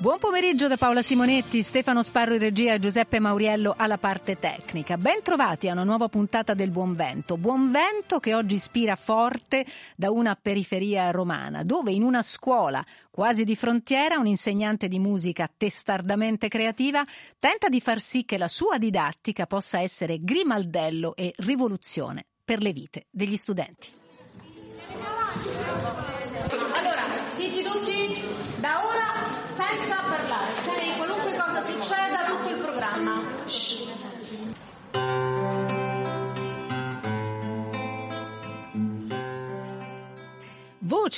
[0.00, 4.96] Buon pomeriggio da Paola Simonetti, Stefano Sparro in regia e Giuseppe Mauriello alla parte tecnica.
[4.96, 7.36] Ben trovati a una nuova puntata del Buon Vento.
[7.36, 13.44] Buon Vento che oggi ispira forte da una periferia romana, dove in una scuola quasi
[13.44, 17.04] di frontiera un insegnante di musica testardamente creativa
[17.38, 22.72] tenta di far sì che la sua didattica possa essere grimaldello e rivoluzione per le
[22.72, 23.88] vite degli studenti.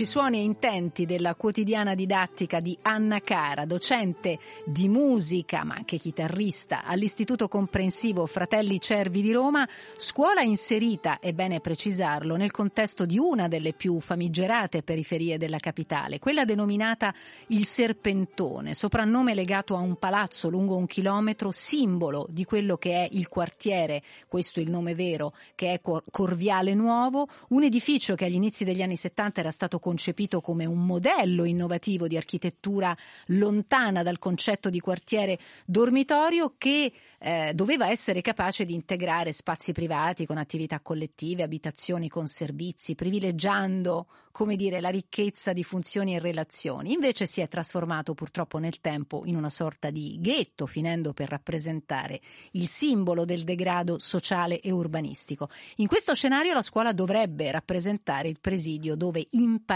[0.02, 5.96] Voci, suoni e intenti della quotidiana didattica di Anna Cara, docente di musica ma anche
[5.96, 13.16] chitarrista all'Istituto Comprensivo Fratelli Cervi di Roma, scuola inserita, è bene precisarlo, nel contesto di
[13.16, 17.14] una delle più famigerate periferie della capitale, quella denominata
[17.48, 23.08] il Serpentone, soprannome legato a un palazzo lungo un chilometro, simbolo di quello che è
[23.12, 28.34] il quartiere, questo è il nome vero, che è Corviale Nuovo, un edificio che agli
[28.34, 34.18] inizi degli anni 70 era stato concepito come un modello innovativo di architettura lontana dal
[34.18, 40.80] concetto di quartiere dormitorio che eh, doveva essere capace di integrare spazi privati con attività
[40.80, 46.92] collettive, abitazioni con servizi, privilegiando, come dire, la ricchezza di funzioni e relazioni.
[46.92, 52.20] Invece si è trasformato purtroppo nel tempo in una sorta di ghetto, finendo per rappresentare
[52.52, 55.48] il simbolo del degrado sociale e urbanistico.
[55.76, 59.71] In questo scenario la scuola dovrebbe rappresentare il presidio dove imparare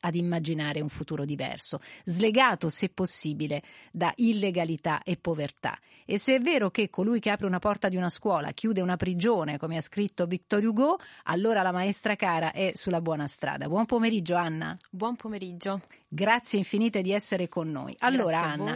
[0.00, 5.78] ad immaginare un futuro diverso, slegato se possibile da illegalità e povertà.
[6.04, 8.96] E se è vero che colui che apre una porta di una scuola chiude una
[8.96, 13.68] prigione, come ha scritto Victor Hugo, allora la maestra cara è sulla buona strada.
[13.68, 14.76] Buon pomeriggio Anna.
[14.90, 15.82] Buon pomeriggio.
[16.08, 17.94] Grazie infinite di essere con noi.
[18.00, 18.74] Allora Anna.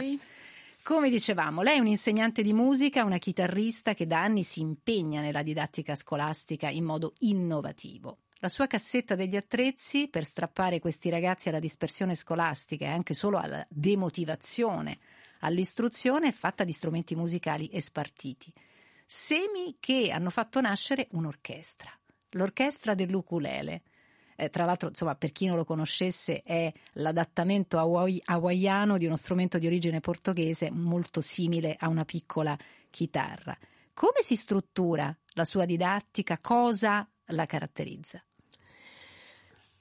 [0.83, 5.41] Come dicevamo, lei è un'insegnante di musica, una chitarrista che da anni si impegna nella
[5.41, 8.19] didattica scolastica in modo innovativo.
[8.45, 13.39] La sua cassetta degli attrezzi per strappare questi ragazzi alla dispersione scolastica e anche solo
[13.39, 14.99] alla demotivazione
[15.39, 18.53] all'istruzione è fatta di strumenti musicali e spartiti.
[19.03, 21.89] Semi che hanno fatto nascere un'orchestra,
[22.33, 23.81] l'orchestra dell'ukulele.
[24.35, 29.15] Eh, tra l'altro, insomma, per chi non lo conoscesse, è l'adattamento hawaii- hawaiano di uno
[29.15, 32.55] strumento di origine portoghese molto simile a una piccola
[32.91, 33.57] chitarra.
[33.91, 36.37] Come si struttura la sua didattica?
[36.37, 38.23] Cosa la caratterizza?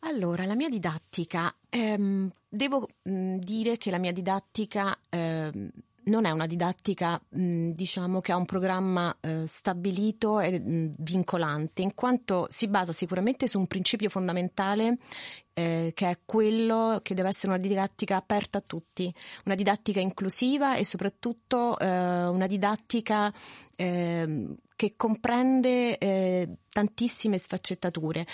[0.06, 5.70] Allora, la mia didattica, ehm, devo mh, dire che la mia didattica ehm,
[6.04, 11.80] non è una didattica, mh, diciamo, che ha un programma eh, stabilito e mh, vincolante,
[11.80, 14.98] in quanto si basa sicuramente su un principio fondamentale
[15.54, 19.12] eh, che è quello che deve essere una didattica aperta a tutti,
[19.46, 23.32] una didattica inclusiva e soprattutto eh, una didattica
[23.74, 28.26] ehm, che comprende eh, tantissime sfaccettature.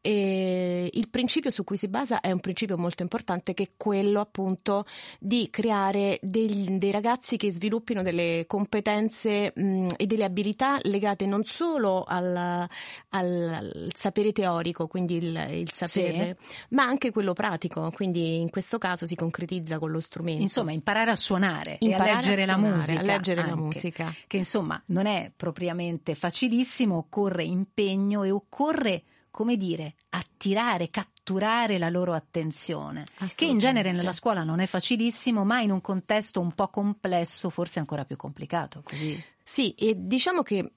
[0.00, 4.18] E il principio su cui si basa è un principio molto importante che è quello
[4.18, 4.84] appunto
[5.20, 11.44] di creare degli, dei ragazzi che sviluppino delle competenze mh, e delle abilità legate non
[11.44, 12.68] solo al, al,
[13.10, 16.56] al sapere teorico, quindi il, il sapere, sì.
[16.70, 20.42] ma anche quello pratico, quindi in questo caso si concretizza con lo strumento.
[20.42, 22.98] Insomma, imparare a suonare imparare a leggere a suonare, la musica.
[22.98, 24.14] A leggere anche, la musica.
[24.26, 27.44] Che insomma non è propriamente facilissimo, occorre
[27.82, 33.04] impegno e occorre, come dire, attirare, catturare la loro attenzione,
[33.34, 37.50] che in genere nella scuola non è facilissimo, ma in un contesto un po' complesso
[37.50, 38.82] forse ancora più complicato.
[38.84, 39.22] Così.
[39.42, 40.72] Sì, e diciamo che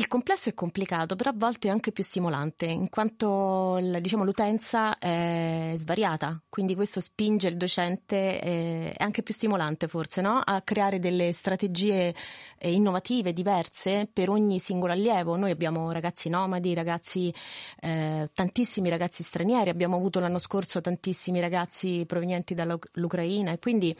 [0.00, 4.96] il complesso è complicato, però a volte è anche più stimolante, in quanto diciamo, l'utenza
[4.96, 10.40] è svariata, quindi questo spinge il docente, eh, è anche più stimolante forse, no?
[10.42, 12.14] a creare delle strategie
[12.56, 15.36] eh, innovative, diverse per ogni singolo allievo.
[15.36, 17.32] Noi abbiamo ragazzi nomadi, ragazzi,
[17.80, 23.94] eh, tantissimi ragazzi stranieri, abbiamo avuto l'anno scorso tantissimi ragazzi provenienti dall'Ucraina e quindi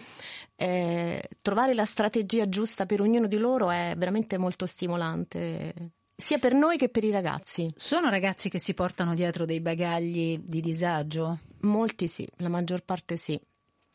[0.57, 5.90] eh, trovare la strategia giusta per ognuno di loro è veramente molto stimolante
[6.21, 7.73] sia per noi che per i ragazzi.
[7.77, 11.41] Sono ragazzi che si portano dietro dei bagagli di disagio?
[11.63, 13.39] Molti sì, la maggior parte sì.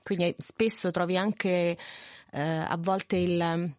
[0.04, 1.78] Quindi spesso trovi anche
[2.32, 3.74] eh, a volte il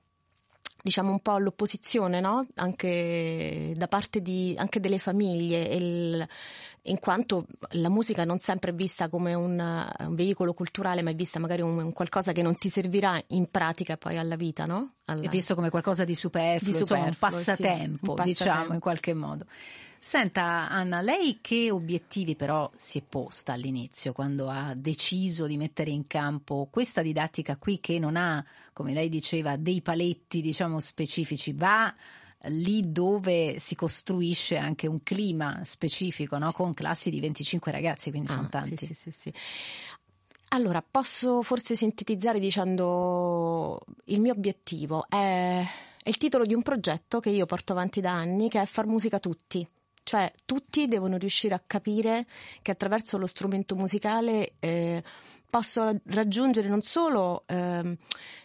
[0.83, 2.47] diciamo un po' l'opposizione, no?
[2.55, 6.29] Anche da parte di, anche delle famiglie, il,
[6.83, 9.59] in quanto la musica non sempre è vista come un,
[9.99, 13.51] un veicolo culturale, ma è vista magari come un qualcosa che non ti servirà in
[13.51, 14.95] pratica poi alla vita, no?
[15.07, 15.23] Alla...
[15.23, 18.75] È visto come qualcosa di superfluo, di superfluo insomma, un passatempo, sì, un passatempo, diciamo
[18.75, 19.47] in qualche modo.
[19.99, 25.91] Senta Anna, lei che obiettivi però si è posta all'inizio quando ha deciso di mettere
[25.91, 31.53] in campo questa didattica qui che non ha, come lei diceva, dei paletti diciamo specifici,
[31.53, 31.95] va
[32.49, 36.49] lì dove si costruisce anche un clima specifico, no?
[36.49, 36.55] sì.
[36.55, 38.87] con classi di 25 ragazzi, quindi ah, sono tanti.
[38.87, 39.33] Sì, sì, sì,
[40.49, 45.65] Allora, posso forse sintetizzare dicendo il mio obiettivo è,
[46.03, 48.87] è il titolo di un progetto che io porto avanti da anni, che è far
[48.87, 49.67] musica tutti.
[50.07, 52.27] Cioè tutti devono riuscire a capire
[52.63, 55.03] che attraverso lo strumento musicale eh,
[55.51, 57.99] posso raggiungere non solo, eh,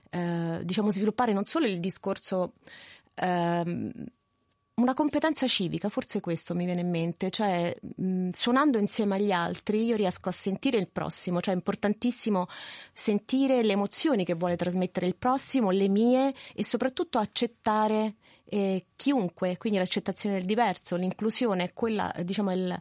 [0.09, 2.53] eh, diciamo, sviluppare non solo il discorso
[3.13, 3.91] ehm,
[4.73, 9.83] una competenza civica, forse questo mi viene in mente, cioè mh, suonando insieme agli altri
[9.85, 12.47] io riesco a sentire il prossimo, cioè è importantissimo
[12.91, 18.15] sentire le emozioni che vuole trasmettere il prossimo, le mie e soprattutto accettare
[18.53, 22.77] eh, chiunque, quindi l'accettazione del diverso, l'inclusione quella, diciamo, il,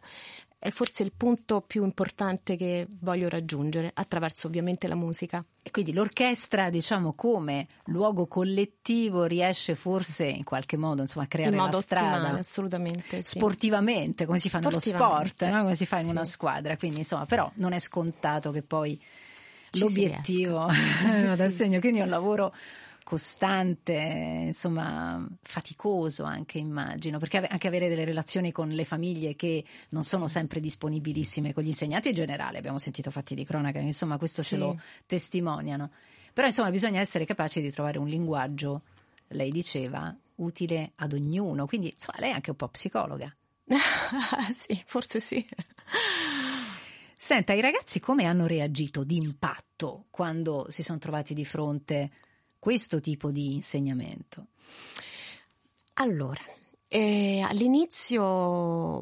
[0.59, 5.41] è forse il punto più importante che voglio raggiungere attraverso ovviamente la musica.
[5.63, 11.55] E quindi l'orchestra, diciamo, come luogo collettivo riesce forse in qualche modo insomma, a creare
[11.55, 12.15] la strada.
[12.15, 13.21] Ottimale, assolutamente.
[13.21, 13.37] Sì.
[13.37, 15.61] Sportivamente, come si fa nello sport, no?
[15.61, 16.11] come si fa in sì.
[16.11, 16.75] una squadra.
[16.75, 19.01] Quindi, insomma, però non è scontato che poi
[19.69, 21.79] Ci l'obiettivo vada a segno.
[21.79, 22.53] Quindi è un lavoro
[23.03, 23.93] costante,
[24.47, 30.27] insomma, faticoso anche immagino, perché anche avere delle relazioni con le famiglie che non sono
[30.27, 34.49] sempre disponibilissime con gli insegnanti in generale, abbiamo sentito fatti di cronaca, insomma questo sì.
[34.49, 35.91] ce lo testimoniano.
[36.33, 38.83] Però insomma bisogna essere capaci di trovare un linguaggio,
[39.29, 43.33] lei diceva, utile ad ognuno, quindi insomma lei è anche un po' psicologa.
[44.51, 45.45] sì, forse sì.
[47.17, 52.09] Senta, i ragazzi come hanno reagito d'impatto quando si sono trovati di fronte
[52.61, 54.45] questo tipo di insegnamento?
[55.93, 56.43] Allora,
[56.87, 59.01] eh, all'inizio,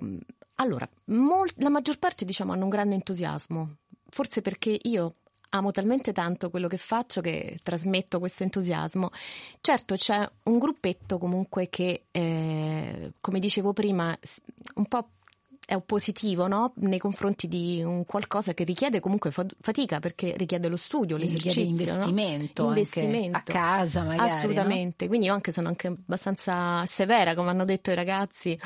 [0.56, 5.16] allora, mol- la maggior parte diciamo hanno un grande entusiasmo, forse perché io
[5.50, 9.10] amo talmente tanto quello che faccio che trasmetto questo entusiasmo.
[9.60, 14.18] Certo c'è un gruppetto comunque che, eh, come dicevo prima,
[14.76, 15.10] un po'
[15.70, 16.74] è oppositivo no?
[16.78, 21.92] nei confronti di un qualcosa che richiede comunque fatica perché richiede lo studio, l'esercizio, richiede
[21.92, 22.70] investimento, no?
[22.70, 23.38] investimento.
[23.38, 24.30] a casa magari.
[24.32, 25.10] Assolutamente, no?
[25.10, 28.60] quindi io anche sono anche abbastanza severa come hanno detto i ragazzi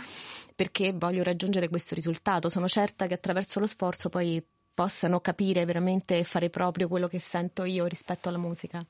[0.55, 2.47] perché voglio raggiungere questo risultato.
[2.47, 4.41] Sono certa che attraverso lo sforzo poi
[4.73, 8.81] possano capire veramente e fare proprio quello che sento io rispetto alla musica.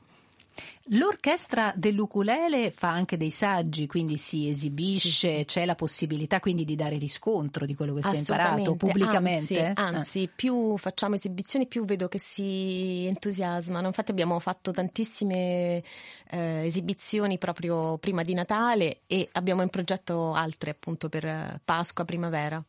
[0.88, 5.46] L'orchestra dell'ukulele fa anche dei saggi, quindi si esibisce, sì, sì.
[5.46, 9.66] c'è la possibilità quindi di dare riscontro di quello che si è imparato pubblicamente.
[9.74, 10.34] Anzi, anzi ah.
[10.36, 13.88] più facciamo esibizioni, più vedo che si entusiasmano.
[13.88, 15.82] Infatti abbiamo fatto tantissime
[16.30, 22.62] eh, esibizioni proprio prima di Natale e abbiamo in progetto altre appunto per Pasqua, primavera.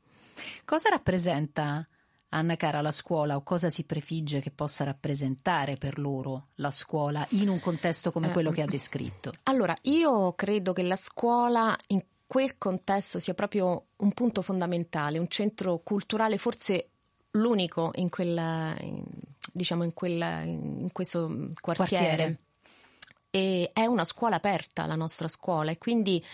[0.65, 1.87] Cosa rappresenta
[2.35, 7.25] Anna cara la scuola o cosa si prefigge che possa rappresentare per loro la scuola
[7.31, 9.31] in un contesto come quello che ha descritto?
[9.45, 15.29] Allora, io credo che la scuola in quel contesto sia proprio un punto fondamentale, un
[15.29, 16.89] centro culturale forse
[17.33, 19.05] l'unico in, quella, in,
[19.53, 22.05] diciamo in, quella, in questo quartiere.
[22.05, 22.39] quartiere.
[23.31, 26.25] E è una scuola aperta la nostra scuola e quindi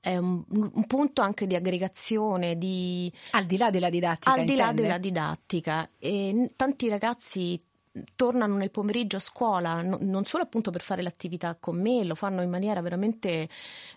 [0.00, 3.12] è un, un, punto anche di aggregazione, di...
[3.32, 4.32] Al di là della didattica.
[4.32, 4.62] Al di intende?
[4.62, 5.90] là della didattica.
[5.98, 7.62] E tanti ragazzi
[8.14, 12.14] tornano nel pomeriggio a scuola, no, non solo appunto per fare l'attività con me, lo
[12.14, 13.48] fanno in maniera veramente...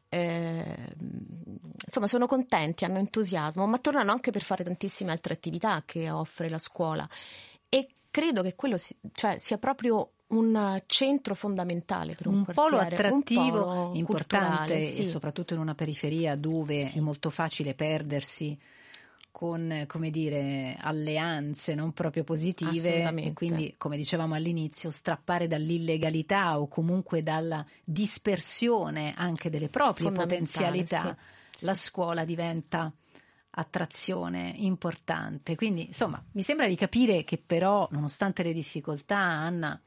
[0.09, 0.77] Eh,
[1.85, 6.49] insomma, sono contenti, hanno entusiasmo, ma tornano anche per fare tantissime altre attività che offre
[6.49, 7.07] la scuola.
[7.69, 12.77] E credo che quello si, cioè, sia proprio un centro fondamentale per un, un polo
[12.77, 15.01] attrattivo polo importante sì.
[15.01, 16.97] e soprattutto in una periferia dove sì.
[16.97, 18.57] è molto facile perdersi
[19.33, 26.67] con come dire alleanze non proprio positive e quindi come dicevamo all'inizio strappare dall'illegalità o
[26.67, 31.17] comunque dalla dispersione anche delle proprie potenzialità
[31.49, 31.65] sì.
[31.65, 32.93] la scuola diventa
[33.55, 39.81] attrazione importante quindi insomma mi sembra di capire che però nonostante le difficoltà Anna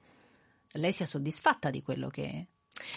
[0.76, 2.46] lei sia soddisfatta di quello che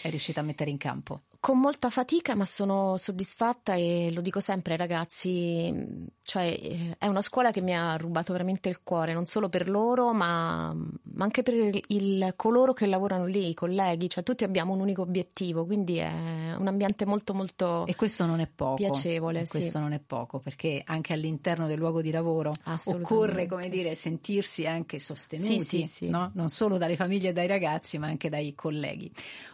[0.02, 1.24] è riuscita a mettere in campo?
[1.42, 5.74] Con molta fatica, ma sono soddisfatta e lo dico sempre ai ragazzi,
[6.22, 10.12] cioè è una scuola che mi ha rubato veramente il cuore, non solo per loro,
[10.12, 14.74] ma, ma anche per il, il, coloro che lavorano lì, i colleghi, cioè tutti abbiamo
[14.74, 16.12] un unico obiettivo, quindi è
[16.58, 19.46] un ambiente molto molto e questo non è poco, piacevole.
[19.48, 19.80] questo sì.
[19.80, 22.52] non è poco, perché anche all'interno del luogo di lavoro
[22.86, 26.32] occorre, come dire, sentirsi anche sostenuti, sì, sì, no?
[26.34, 29.10] non solo dalle famiglie e dai ragazzi, ma anche dai colleghi.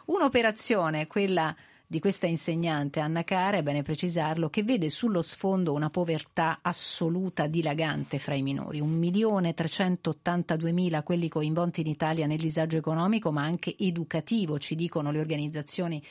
[0.05, 1.55] Un'operazione, quella
[1.95, 7.47] di questa insegnante Anna Cara, è bene precisarlo, che vede sullo sfondo una povertà assoluta
[7.47, 14.59] dilagante fra i minori, 1.382.000 quelli coinvolti in Italia nel disagio economico, ma anche educativo,
[14.59, 16.03] ci dicono le organizzazioni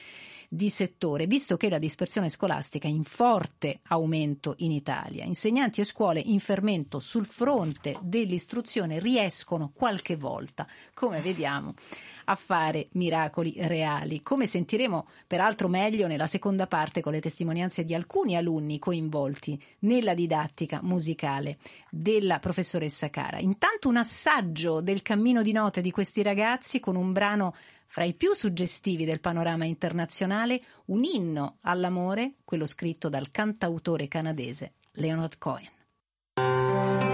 [0.49, 5.25] di settore, visto che la dispersione scolastica è in forte aumento in Italia.
[5.25, 11.75] Insegnanti e scuole in fermento sul fronte dell'istruzione riescono qualche volta, come vediamo,
[12.25, 17.95] a fare miracoli reali, come sentiremo peraltro meglio nella seconda parte con le testimonianze di
[17.95, 21.59] alcuni alunni coinvolti nella didattica musicale
[21.91, 23.39] della professoressa Cara.
[23.39, 27.55] Intanto un assaggio del cammino di note di questi ragazzi con un brano
[27.87, 34.73] fra i più suggestivi del panorama internazionale, un inno all'amore, quello scritto dal cantautore canadese
[34.95, 37.14] Leonard Cohen.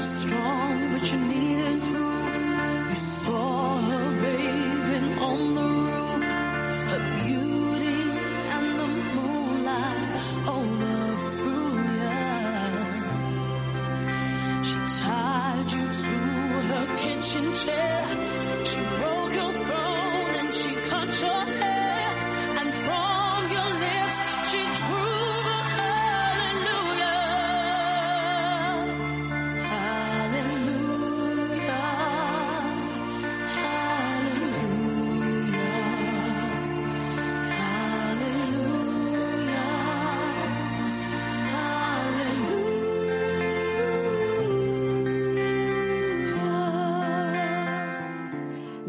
[0.00, 1.35] strong, but you need.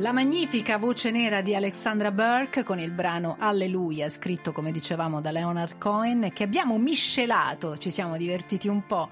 [0.07, 5.31] La magnifica voce nera di Alexandra Burke con il brano Alleluia, scritto come dicevamo da
[5.31, 9.09] Leonard Cohen, che abbiamo miscelato, ci siamo divertiti un po'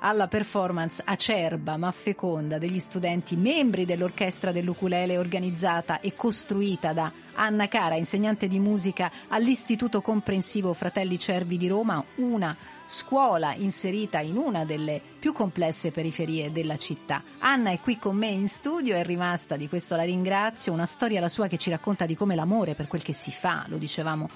[0.00, 7.68] alla performance acerba ma feconda degli studenti membri dell'orchestra dell'ukulele organizzata e costruita da Anna
[7.68, 14.64] Cara, insegnante di musica all'Istituto Comprensivo Fratelli Cervi di Roma, una scuola inserita in una
[14.64, 17.22] delle più complesse periferie della città.
[17.38, 21.20] Anna è qui con me in studio, è rimasta, di questo la ringrazio, una storia
[21.20, 24.28] la sua che ci racconta di come l'amore per quel che si fa, lo dicevamo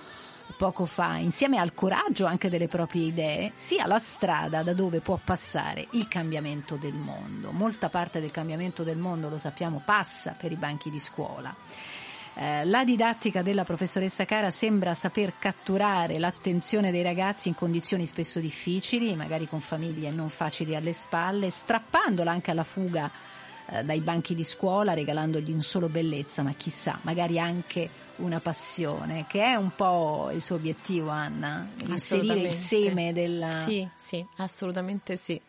[0.57, 5.19] poco fa, insieme al coraggio anche delle proprie idee, sia la strada da dove può
[5.23, 7.50] passare il cambiamento del mondo.
[7.52, 11.55] Molta parte del cambiamento del mondo, lo sappiamo, passa per i banchi di scuola.
[12.35, 18.38] Eh, la didattica della professoressa Cara sembra saper catturare l'attenzione dei ragazzi in condizioni spesso
[18.38, 23.11] difficili, magari con famiglie non facili alle spalle, strappandola anche alla fuga
[23.71, 29.27] eh, dai banchi di scuola, regalandogli non solo bellezza, ma chissà, magari anche una passione,
[29.27, 33.61] che è un po' il suo obiettivo, Anna, inserire il seme del...
[33.65, 35.41] Sì, sì, assolutamente sì.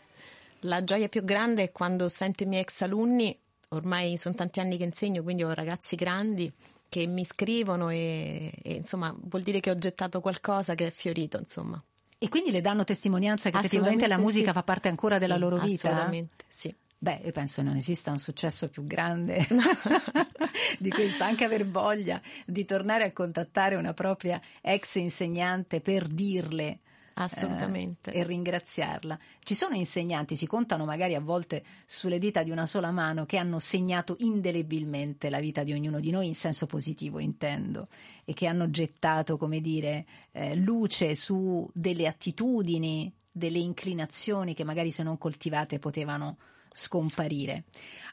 [0.64, 3.38] La gioia più grande è quando sento i miei ex alunni,
[3.70, 6.52] ormai sono tanti anni che insegno, quindi ho ragazzi grandi
[6.90, 11.38] che mi scrivono e, e insomma vuol dire che ho gettato qualcosa che è fiorito,
[11.38, 11.78] insomma.
[12.18, 14.54] E quindi le danno testimonianza che effettivamente la musica sì.
[14.54, 15.88] fa parte ancora della sì, loro vita?
[15.90, 16.76] Assolutamente, sì.
[17.02, 19.48] Beh, io penso non esista un successo più grande
[20.78, 26.80] di questo, anche aver voglia di tornare a contattare una propria ex insegnante per dirle
[27.24, 28.12] Assolutamente.
[28.12, 29.20] Eh, e ringraziarla.
[29.40, 33.38] Ci sono insegnanti, si contano magari a volte sulle dita di una sola mano, che
[33.38, 37.88] hanno segnato indelebilmente la vita di ognuno di noi, in senso positivo intendo,
[38.24, 44.92] e che hanno gettato, come dire, eh, luce su delle attitudini, delle inclinazioni che magari
[44.92, 46.38] se non coltivate potevano
[46.72, 47.66] scomparire.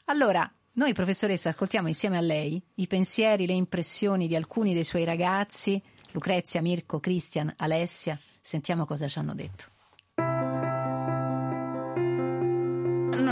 [0.05, 5.03] Allora, noi professoressa ascoltiamo insieme a lei i pensieri, le impressioni di alcuni dei suoi
[5.03, 9.76] ragazzi, Lucrezia, Mirko, Cristian, Alessia, sentiamo cosa ci hanno detto.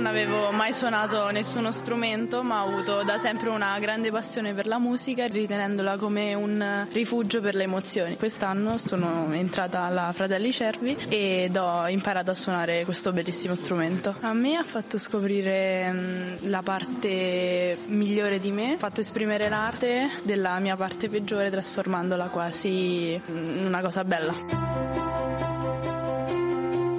[0.06, 4.68] Non avevo mai suonato nessuno strumento, ma ho avuto da sempre una grande passione per
[4.68, 8.16] la musica, ritenendola come un rifugio per le emozioni.
[8.16, 14.14] Quest'anno sono entrata alla Fratelli Cervi ed ho imparato a suonare questo bellissimo strumento.
[14.20, 20.20] A me ha fatto scoprire mm, la parte migliore di me, ha fatto esprimere l'arte
[20.22, 24.95] della mia parte peggiore trasformandola quasi in una cosa bella.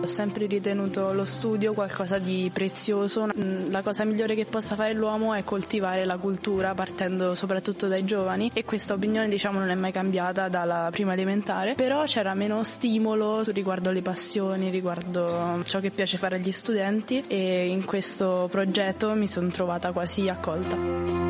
[0.06, 3.26] Ho sempre ritenuto lo studio qualcosa di prezioso.
[3.26, 8.04] Mm, la cosa migliore che possa fare l'uomo è coltivare la cultura partendo soprattutto dai
[8.04, 12.62] giovani e questa opinione diciamo non è mai cambiata dalla prima elementare, però c'era meno
[12.62, 19.12] stimolo riguardo le passioni, riguardo ciò che piace fare agli studenti e in questo progetto
[19.14, 21.25] mi sono trovata quasi accolta.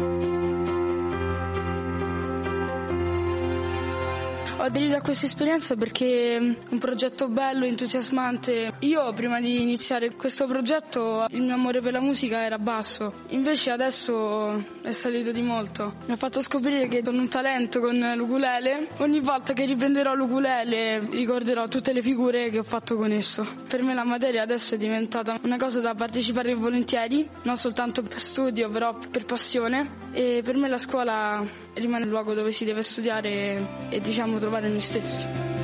[4.67, 8.73] Ho aderito a questa esperienza perché è un progetto bello, entusiasmante.
[8.81, 13.71] Io prima di iniziare questo progetto il mio amore per la musica era basso, invece
[13.71, 15.99] adesso è salito di molto.
[16.07, 18.89] Mi ha fatto scoprire che ho un talento con l'ukulele.
[18.97, 23.47] Ogni volta che riprenderò l'ukulele ricorderò tutte le figure che ho fatto con esso.
[23.69, 28.19] Per me la materia adesso è diventata una cosa da partecipare volentieri, non soltanto per
[28.19, 29.91] studio, però per passione.
[30.11, 34.69] E per me la scuola rimane il luogo dove si deve studiare e diciamo trovare
[34.69, 35.56] noi stessi.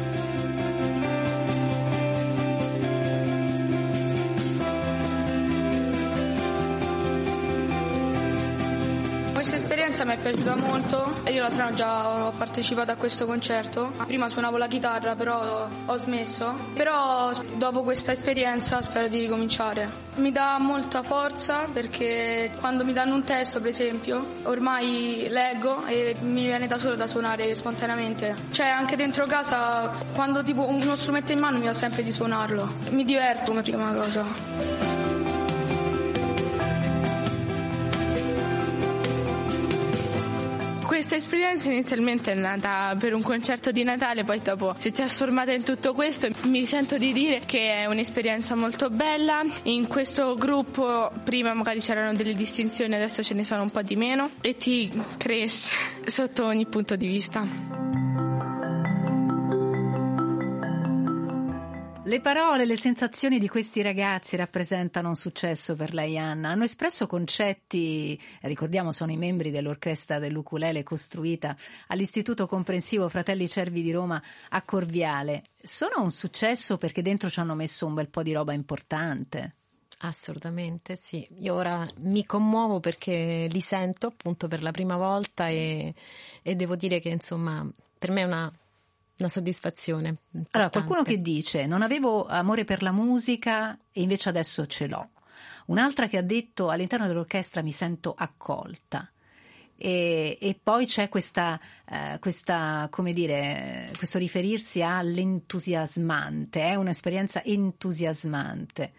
[9.93, 13.93] L'esperienza mi è piaciuta molto e io l'altro anno già ho partecipato a questo concerto.
[14.07, 16.55] Prima suonavo la chitarra, però ho smesso.
[16.75, 19.91] Però dopo questa esperienza spero di ricominciare.
[20.17, 26.17] Mi dà molta forza perché quando mi danno un testo, per esempio, ormai leggo e
[26.21, 28.35] mi viene da solo da suonare spontaneamente.
[28.51, 32.67] Cioè anche dentro casa, quando tipo uno strumento in mano mi va sempre di suonarlo.
[32.91, 35.01] Mi diverto come prima cosa.
[41.13, 45.53] Questa esperienza inizialmente è nata per un concerto di Natale, poi dopo si è trasformata
[45.53, 46.27] in tutto questo.
[46.45, 49.43] Mi sento di dire che è un'esperienza molto bella.
[49.65, 53.95] In questo gruppo prima magari c'erano delle distinzioni, adesso ce ne sono un po' di
[53.95, 55.75] meno e ti cresce
[56.07, 57.72] sotto ogni punto di vista.
[62.13, 66.51] Le parole, le sensazioni di questi ragazzi rappresentano un successo per lei, Anna.
[66.51, 73.93] Hanno espresso concetti, ricordiamo sono i membri dell'orchestra dell'Ukulele costruita all'Istituto Comprensivo Fratelli Cervi di
[73.93, 75.43] Roma a Corviale.
[75.63, 79.55] Sono un successo perché dentro ci hanno messo un bel po' di roba importante.
[80.01, 85.95] Assolutamente sì, io ora mi commuovo perché li sento appunto per la prima volta e,
[86.43, 87.67] e devo dire che insomma
[87.99, 88.53] per me è una
[89.23, 90.08] una soddisfazione.
[90.08, 90.49] Importante.
[90.52, 95.11] Allora, qualcuno che dice non avevo amore per la musica e invece adesso ce l'ho.
[95.67, 99.11] Un'altra che ha detto all'interno dell'orchestra mi sento accolta.
[99.76, 101.58] E, e poi c'è questa,
[101.91, 108.93] uh, questa, dire, questo riferirsi all'entusiasmante, è un'esperienza entusiasmante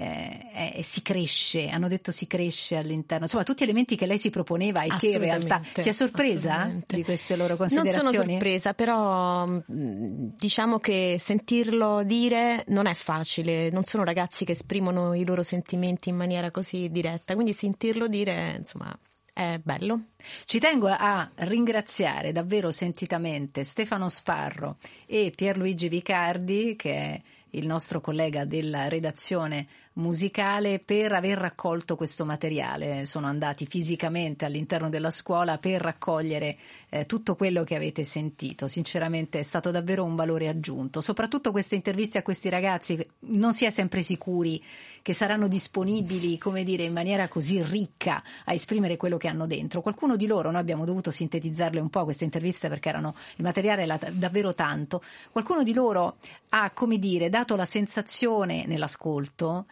[0.00, 4.30] eh, eh, si cresce, hanno detto si cresce all'interno, insomma tutti elementi che lei si
[4.30, 8.04] proponeva e che in realtà si è sorpresa di queste loro considerazioni?
[8.04, 14.44] Non sono sorpresa, però mm, diciamo che sentirlo dire non è facile, non sono ragazzi
[14.44, 18.96] che esprimono i loro sentimenti in maniera così diretta, quindi sentirlo dire insomma
[19.32, 20.10] è bello.
[20.44, 28.00] Ci tengo a ringraziare davvero sentitamente Stefano Sparro e Pierluigi Vicardi che è il nostro
[28.00, 29.66] collega della redazione
[29.98, 33.04] musicale per aver raccolto questo materiale.
[33.06, 36.56] Sono andati fisicamente all'interno della scuola per raccogliere
[36.88, 38.68] eh, tutto quello che avete sentito.
[38.68, 41.00] Sinceramente è stato davvero un valore aggiunto.
[41.00, 44.62] Soprattutto queste interviste a questi ragazzi non si è sempre sicuri
[45.02, 49.82] che saranno disponibili, come dire, in maniera così ricca a esprimere quello che hanno dentro.
[49.82, 53.82] Qualcuno di loro, noi abbiamo dovuto sintetizzarle un po' queste interviste perché erano il materiale
[53.82, 55.02] era davvero tanto.
[55.32, 56.18] Qualcuno di loro
[56.50, 59.66] ha, come dire, dato la sensazione nell'ascolto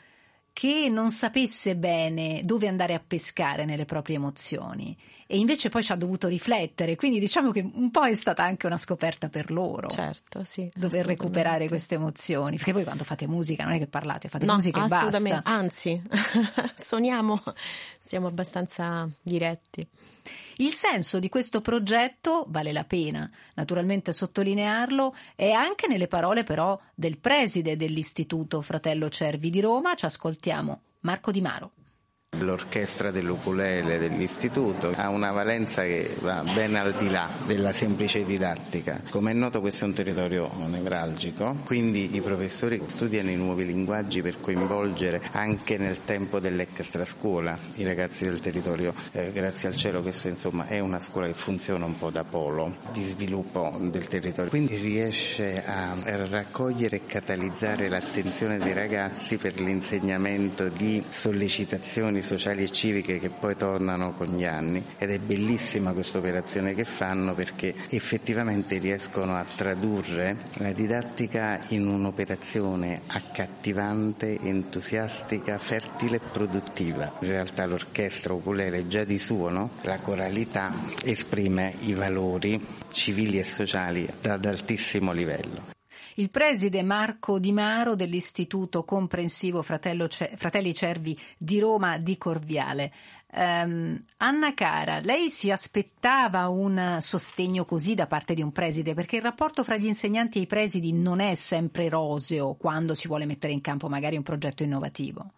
[0.57, 5.93] che non sapesse bene dove andare a pescare nelle proprie emozioni e invece poi ci
[5.93, 9.89] ha dovuto riflettere, quindi diciamo che un po' è stata anche una scoperta per loro.
[9.89, 10.71] Certo, sì.
[10.75, 14.55] Dover recuperare queste emozioni, perché voi quando fate musica non è che parlate, fate no,
[14.55, 15.41] musica e basta.
[15.45, 16.01] Anzi,
[16.77, 17.43] suoniamo,
[17.99, 19.87] siamo abbastanza diretti.
[20.57, 26.79] Il senso di questo progetto, vale la pena naturalmente sottolinearlo, è anche nelle parole però
[26.95, 29.95] del preside dell'Istituto Fratello Cervi di Roma.
[29.95, 31.73] Ci ascoltiamo Marco Di Maro.
[32.39, 39.01] L'orchestra dell'ukulele dell'istituto ha una valenza che va ben al di là della semplice didattica.
[39.11, 44.23] Come è noto questo è un territorio nevralgico, quindi i professori studiano i nuovi linguaggi
[44.23, 48.95] per coinvolgere anche nel tempo dell'extra scuola i ragazzi del territorio.
[49.13, 52.77] Eh, grazie al cielo questa insomma è una scuola che funziona un po' da polo
[52.93, 55.95] di sviluppo del territorio, quindi riesce a
[56.27, 63.55] raccogliere e catalizzare l'attenzione dei ragazzi per l'insegnamento di sollecitazioni sociali e civiche che poi
[63.55, 69.45] tornano con gli anni ed è bellissima questa operazione che fanno perché effettivamente riescono a
[69.45, 77.13] tradurre la didattica in un'operazione accattivante, entusiastica, fertile e produttiva.
[77.21, 79.71] In realtà l'orchestra ukulele già di suo, no?
[79.83, 82.61] la coralità esprime i valori
[82.91, 85.76] civili e sociali ad altissimo livello.
[86.19, 92.91] Il preside Marco Di Maro dell'Istituto Comprensivo Fratelli Cervi di Roma di Corviale.
[93.33, 98.95] Um, Anna Cara, lei si aspettava un sostegno così da parte di un preside?
[98.95, 103.09] Perché il rapporto fra gli insegnanti e i presidi non è sempre roseo quando si
[103.09, 105.33] vuole mettere in campo magari un progetto innovativo.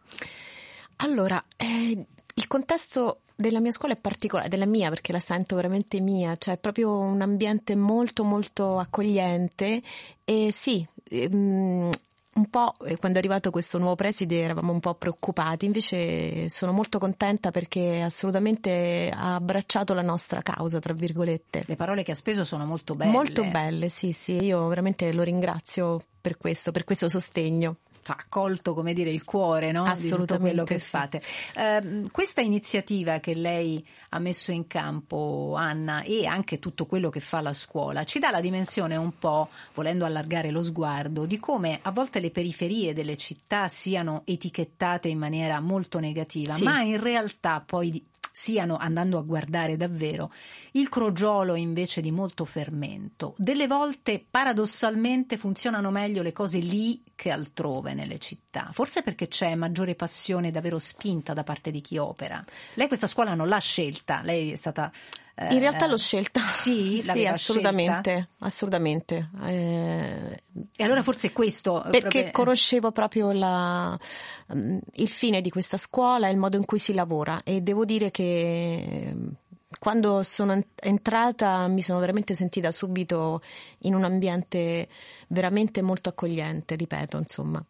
[0.99, 2.07] Allora, eh,
[2.39, 6.55] il contesto della mia scuola è particolare, della mia perché la sento veramente mia, cioè
[6.55, 9.83] è proprio un ambiente molto molto accogliente
[10.25, 11.91] e sì, um,
[12.35, 16.71] un po' eh, quando è arrivato questo nuovo preside eravamo un po' preoccupati, invece sono
[16.71, 21.65] molto contenta perché assolutamente ha abbracciato la nostra causa, tra virgolette.
[21.67, 23.11] Le parole che ha speso sono molto belle.
[23.11, 27.79] Molto belle, sì, sì, io veramente lo ringrazio per questo, per questo sostegno
[28.13, 29.91] ha colto come dire il cuore no?
[29.97, 31.23] di tutto quello che fate.
[31.55, 37.21] Eh, questa iniziativa che lei ha messo in campo, Anna, e anche tutto quello che
[37.21, 41.79] fa la scuola, ci dà la dimensione un po', volendo allargare lo sguardo, di come
[41.83, 46.65] a volte le periferie delle città siano etichettate in maniera molto negativa, sì.
[46.65, 48.03] ma in realtà poi
[48.39, 50.31] siano, andando a guardare davvero,
[50.73, 53.35] il crogiolo invece di molto fermento.
[53.37, 59.57] Delle volte paradossalmente funzionano meglio le cose lì che altrove nelle città, forse perché c'è
[59.57, 62.43] maggiore passione davvero spinta da parte di chi opera.
[62.75, 64.93] Lei questa scuola non l'ha scelta, lei è stata
[65.51, 66.41] in realtà l'ho scelta.
[66.41, 68.29] Sì, sì assolutamente, scelta?
[68.39, 69.31] assolutamente.
[69.45, 70.43] Eh,
[70.77, 71.83] e allora forse questo...
[71.91, 72.31] Perché proprio...
[72.33, 73.99] conoscevo proprio la,
[74.55, 77.85] mm, il fine di questa scuola e il modo in cui si lavora e devo
[77.85, 79.29] dire che mm,
[79.79, 83.43] quando sono entrata mi sono veramente sentita subito
[83.81, 84.89] in un ambiente
[85.29, 87.65] veramente molto accogliente, ripeto, insomma.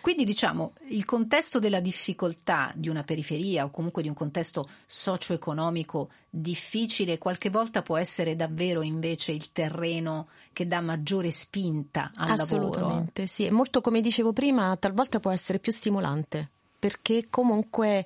[0.00, 6.10] Quindi diciamo il contesto della difficoltà di una periferia o comunque di un contesto socio-economico
[6.28, 12.54] difficile qualche volta può essere davvero invece il terreno che dà maggiore spinta al Assolutamente,
[12.54, 12.68] lavoro.
[12.70, 13.46] Assolutamente, sì.
[13.46, 16.48] E molto come dicevo prima, talvolta può essere più stimolante
[16.82, 18.04] perché comunque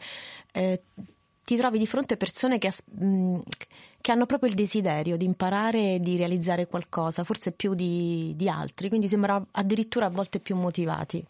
[0.52, 0.82] eh,
[1.46, 3.38] ti trovi di fronte persone che, mh,
[4.00, 8.48] che, hanno proprio il desiderio di imparare e di realizzare qualcosa, forse più di, di
[8.48, 11.24] altri, quindi sembra addirittura a volte più motivati.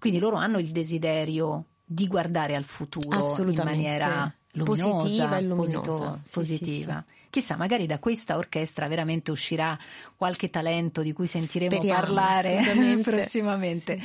[0.00, 5.80] Quindi loro hanno il desiderio di guardare al futuro in maniera luminosa, positiva e luminosa.
[5.80, 7.04] Posito, sì, positiva.
[7.06, 7.28] Sì, sì.
[7.28, 9.78] Chissà, magari da questa orchestra veramente uscirà
[10.16, 12.62] qualche talento di cui sentiremo Speriamo, parlare
[13.04, 14.00] prossimamente.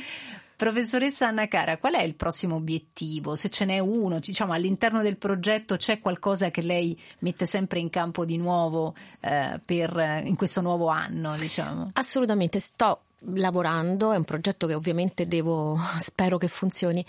[0.60, 3.34] Professoressa Anna Cara, qual è il prossimo obiettivo?
[3.34, 7.88] Se ce n'è uno, diciamo all'interno del progetto c'è qualcosa che lei mette sempre in
[7.88, 11.92] campo di nuovo eh, per, in questo nuovo anno, diciamo?
[11.94, 13.00] Assolutamente, sto
[13.36, 17.02] lavorando, è un progetto che ovviamente devo, spero che funzioni,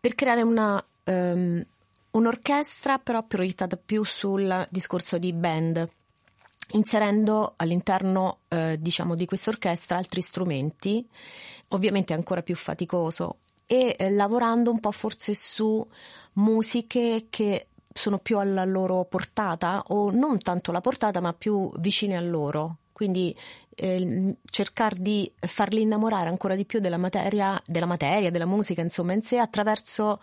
[0.00, 1.62] per creare una, um,
[2.12, 5.86] un'orchestra però proiettata più sul discorso di band
[6.72, 11.06] inserendo all'interno eh, diciamo di questa orchestra altri strumenti
[11.68, 15.86] ovviamente ancora più faticoso e eh, lavorando un po' forse su
[16.34, 22.16] musiche che sono più alla loro portata o non tanto la portata ma più vicine
[22.16, 22.78] a loro.
[22.92, 23.34] Quindi
[23.74, 29.14] eh, cercare di farli innamorare ancora di più della materia, della materia, della musica insomma
[29.14, 30.20] in sé attraverso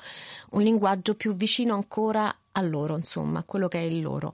[0.51, 4.33] un linguaggio più vicino ancora a loro insomma a quello che è il loro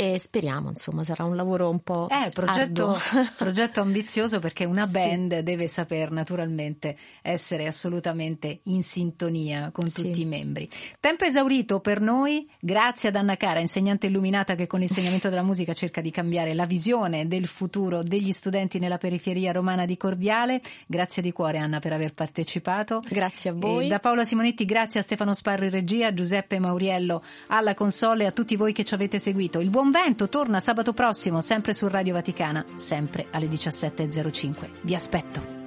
[0.00, 2.96] e speriamo, insomma, sarà un lavoro un po' eh, progetto,
[3.36, 4.92] progetto ambizioso perché una Sì.
[4.92, 10.04] band deve saper naturalmente essere assolutamente in sintonia con Sì.
[10.04, 10.66] tutti i membri.
[11.00, 15.74] Tempo esaurito per noi, grazie ad Anna Cara, insegnante illuminata che con l'insegnamento della musica
[15.74, 20.62] cerca di cambiare la visione del futuro degli studenti nella periferia romana di Corviale.
[20.86, 23.02] Grazie di cuore Anna per aver partecipato.
[23.06, 23.84] Grazie a voi.
[23.84, 28.24] E da Paola Simonetti, grazie a Stefano Sparro in regia, a Giuseppe Mauriello alla console
[28.24, 29.60] e a tutti voi che ci avete seguito.
[29.60, 34.70] Il buon vento torna sabato prossimo, sempre su Radio Vaticana, sempre alle 17.05.
[34.82, 35.59] Vi aspetto.